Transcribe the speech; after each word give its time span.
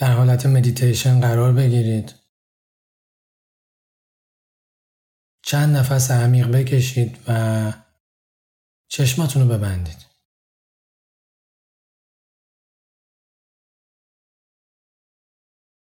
در 0.00 0.12
حالت 0.12 0.46
مدیتیشن 0.46 1.20
قرار 1.20 1.52
بگیرید. 1.52 2.14
چند 5.42 5.76
نفس 5.76 6.10
عمیق 6.10 6.46
بکشید 6.46 7.18
و 7.28 7.72
چشماتون 8.88 9.42
رو 9.42 9.48
ببندید. 9.48 10.06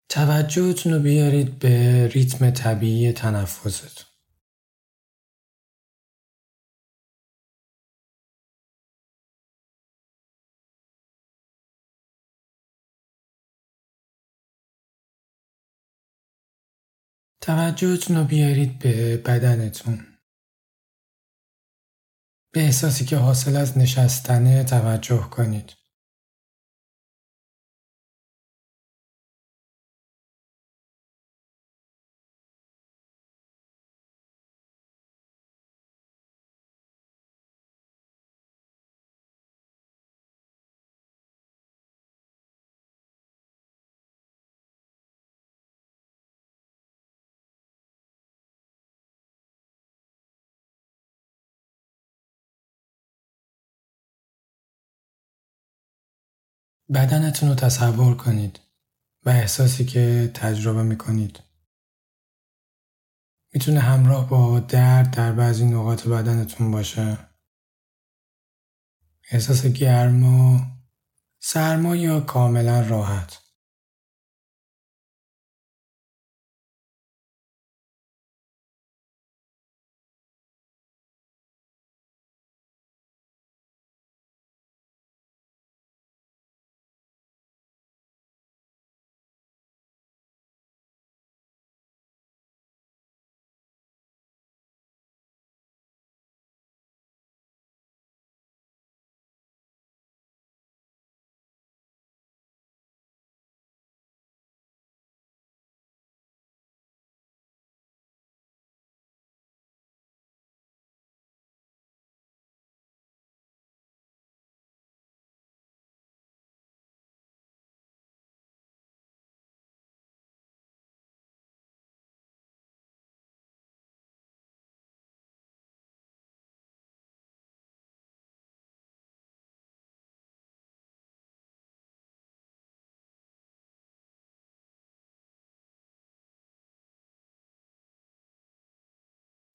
توجهتون 0.08 0.92
رو 0.92 1.00
بیارید 1.00 1.58
به 1.58 2.06
ریتم 2.08 2.50
طبیعی 2.50 3.12
تنفستون. 3.12 4.09
توجهتون 17.40 18.16
رو 18.16 18.24
بیارید 18.24 18.78
به 18.78 19.16
بدنتون. 19.16 20.06
به 22.52 22.60
احساسی 22.60 23.04
که 23.04 23.16
حاصل 23.16 23.56
از 23.56 23.78
نشستنه 23.78 24.64
توجه 24.64 25.30
کنید. 25.30 25.79
بدنتون 56.94 57.48
رو 57.48 57.54
تصور 57.54 58.16
کنید 58.16 58.60
و 59.24 59.30
احساسی 59.30 59.84
که 59.84 60.30
تجربه 60.34 60.82
می 60.82 60.98
کنید. 60.98 61.40
می‌تونه 63.54 63.80
همراه 63.80 64.28
با 64.28 64.60
درد 64.60 65.10
در 65.10 65.32
بعضی 65.32 65.64
نقاط 65.64 66.06
بدنتون 66.06 66.70
باشه. 66.70 67.18
احساس 69.30 69.66
گرما، 69.66 70.66
سرما 71.38 71.96
یا 71.96 72.20
کاملا 72.20 72.80
راحت. 72.80 73.38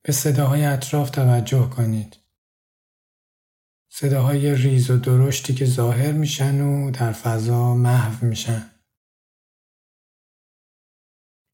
به 0.05 0.11
صداهای 0.11 0.65
اطراف 0.65 1.09
توجه 1.09 1.69
کنید. 1.69 2.17
صداهای 3.89 4.55
ریز 4.55 4.89
و 4.89 4.97
درشتی 4.97 5.53
که 5.53 5.65
ظاهر 5.65 6.11
میشن 6.11 6.61
و 6.61 6.91
در 6.91 7.11
فضا 7.11 7.75
محو 7.75 8.25
میشن. 8.25 8.71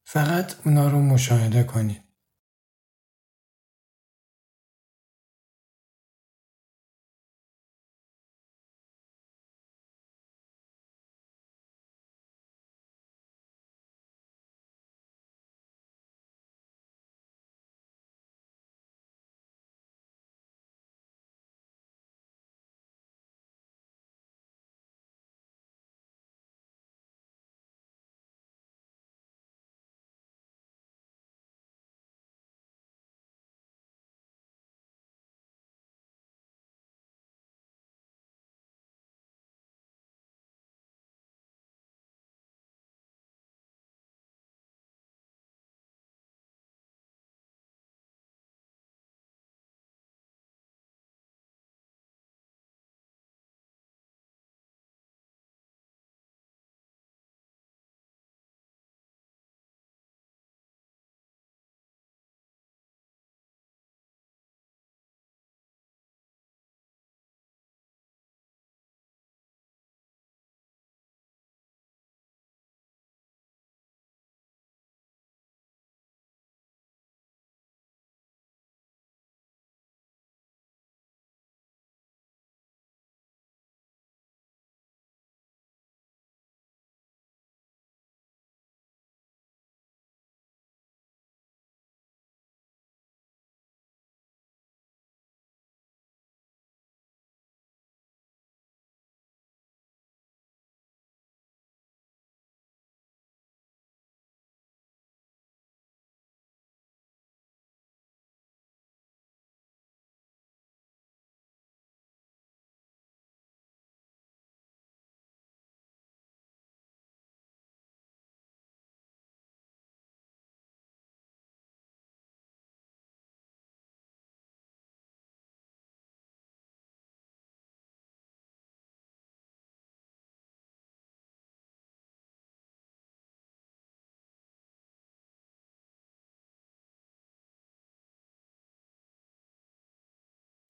فقط 0.06 0.66
اونا 0.66 0.88
رو 0.88 0.98
مشاهده 0.98 1.64
کنید. 1.64 2.02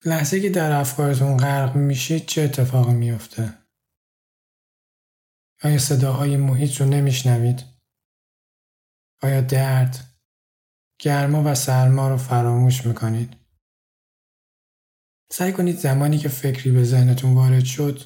لحظه 0.05 0.41
که 0.41 0.49
در 0.49 0.71
افکارتون 0.71 1.37
غرق 1.37 1.75
میشید 1.75 2.25
چه 2.25 2.41
اتفاقی 2.41 2.93
میفته؟ 2.93 3.57
آیا 5.63 5.77
صداهای 5.77 6.37
محیط 6.37 6.81
رو 6.81 6.85
نمیشنوید؟ 6.85 7.63
آیا 9.21 9.41
درد، 9.41 10.15
گرما 10.99 11.43
و 11.45 11.55
سرما 11.55 12.09
رو 12.09 12.17
فراموش 12.17 12.85
می‌کنید؟ 12.85 13.35
سعی 15.31 15.53
کنید 15.53 15.77
زمانی 15.77 16.17
که 16.17 16.29
فکری 16.29 16.71
به 16.71 16.83
ذهنتون 16.83 17.33
وارد 17.33 17.65
شد 17.65 18.01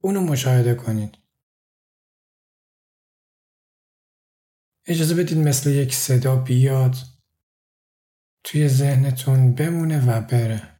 اونو 0.00 0.20
مشاهده 0.20 0.74
کنید. 0.74 1.18
اجازه 4.86 5.14
بدید 5.14 5.38
مثل 5.38 5.70
یک 5.70 5.94
صدا 5.94 6.36
بیاد 6.36 6.96
توی 8.44 8.68
ذهنتون 8.68 9.54
بمونه 9.54 10.06
و 10.06 10.20
بره. 10.20 10.79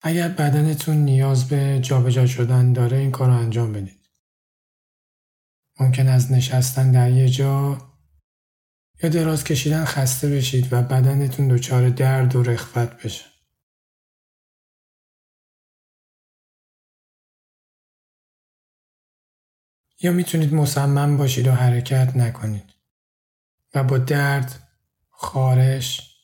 اگر 0.00 0.28
بدنتون 0.28 0.96
نیاز 0.96 1.48
به 1.48 1.80
جابجا 1.82 2.26
شدن 2.26 2.72
داره 2.72 2.96
این 2.96 3.10
کار 3.10 3.28
رو 3.28 3.34
انجام 3.34 3.72
بدید. 3.72 4.08
ممکن 5.80 6.08
از 6.08 6.32
نشستن 6.32 6.92
در 6.92 7.10
یه 7.10 7.28
جا 7.28 7.78
یا 9.02 9.08
دراز 9.08 9.44
کشیدن 9.44 9.84
خسته 9.84 10.28
بشید 10.30 10.72
و 10.72 10.82
بدنتون 10.82 11.48
دچار 11.48 11.90
درد 11.90 12.36
و 12.36 12.42
رخوت 12.42 13.02
بشه. 13.04 13.24
یا 20.00 20.12
می‌تونید 20.12 20.54
مصمم 20.54 21.16
باشید 21.16 21.46
و 21.46 21.52
حرکت 21.52 22.16
نکنید 22.16 22.74
و 23.74 23.84
با 23.84 23.98
درد، 23.98 24.68
خارش، 25.10 26.16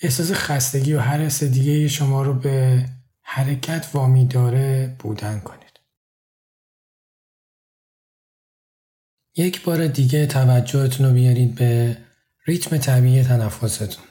احساس 0.00 0.32
خستگی 0.32 0.92
و 0.92 1.00
هر 1.00 1.18
حس 1.18 1.44
دیگه 1.44 1.88
شما 1.88 2.22
رو 2.22 2.34
به 2.34 2.88
حرکت 3.30 3.90
وامی 3.94 4.26
داره 4.26 4.96
بودن 4.98 5.40
کنید. 5.40 5.80
یک 9.36 9.64
بار 9.64 9.86
دیگه 9.86 10.26
توجهتون 10.26 11.06
رو 11.06 11.12
بیارید 11.12 11.54
به 11.54 11.96
ریتم 12.46 12.78
طبیعی 12.78 13.22
تنفستون. 13.24 14.04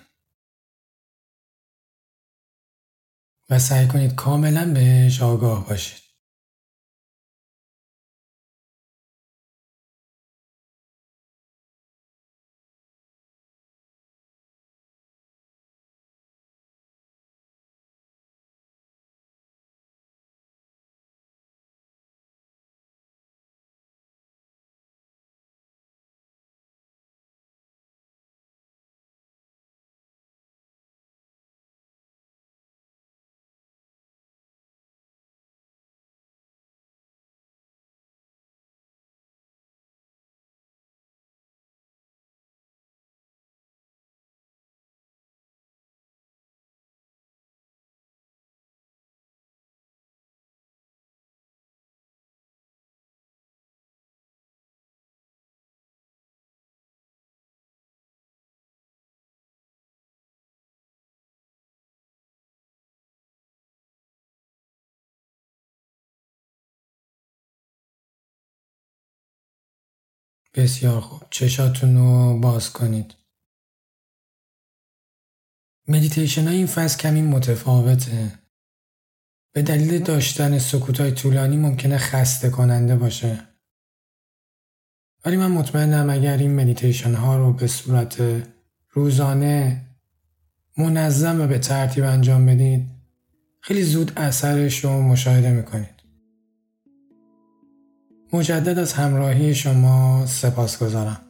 و 3.49 3.59
سعی 3.59 3.87
کنید 3.87 4.15
کاملا 4.15 4.73
بهش 4.73 5.21
آگاه 5.21 5.69
باشید. 5.69 6.06
بسیار 70.53 71.01
خوب. 71.01 71.21
چشاتون 71.29 71.97
رو 71.97 72.39
باز 72.39 72.73
کنید. 72.73 73.13
مدیتیشن 75.87 76.47
های 76.47 76.57
این 76.57 76.67
فصل 76.67 76.97
کمی 76.97 77.21
متفاوته. 77.21 78.39
به 79.53 79.61
دلیل 79.61 80.03
داشتن 80.03 80.59
سکوت 80.59 81.01
های 81.01 81.11
طولانی 81.11 81.57
ممکنه 81.57 81.97
خسته 81.97 82.49
کننده 82.49 82.95
باشه. 82.95 83.39
ولی 85.25 85.37
من 85.37 85.51
مطمئنم 85.51 86.09
اگر 86.09 86.37
این 86.37 86.55
مدیتیشن 86.55 87.13
ها 87.13 87.37
رو 87.37 87.53
به 87.53 87.67
صورت 87.67 88.43
روزانه 88.89 89.85
منظم 90.77 91.41
و 91.41 91.47
به 91.47 91.59
ترتیب 91.59 92.03
انجام 92.03 92.45
بدید 92.45 92.87
خیلی 93.61 93.83
زود 93.83 94.11
اثرش 94.17 94.83
رو 94.83 95.01
مشاهده 95.01 95.51
می‌کنید. 95.51 95.96
مجدد 98.33 98.79
از 98.79 98.93
همراهی 98.93 99.55
شما 99.55 100.25
سپاس 100.25 100.77
گذارم. 100.83 101.26